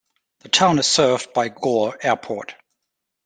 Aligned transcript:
The 0.39 0.49
town 0.49 0.79
is 0.79 0.87
served 0.87 1.31
by 1.31 1.49
Gore 1.49 1.95
Airport. 2.01 2.55